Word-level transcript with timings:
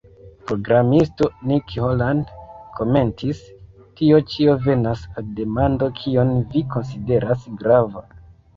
Programisto 0.51 1.27
Nick 1.51 1.73
Holland 1.83 2.31
komentis: 2.79 3.43
"Tio 4.01 4.23
ĉio 4.33 4.57
venas 4.65 5.05
al 5.15 5.31
demando 5.43 5.93
kion 6.03 6.35
vi 6.57 6.67
konsideras 6.75 7.49
grava.". 7.65 8.07